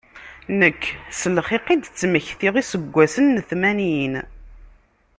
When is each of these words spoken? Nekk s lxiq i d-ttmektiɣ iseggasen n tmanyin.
Nekk 0.59 0.81
s 1.19 1.21
lxiq 1.35 1.65
i 1.73 1.75
d-ttmektiɣ 1.77 2.53
iseggasen 2.61 3.25
n 3.35 3.37
tmanyin. 3.49 4.15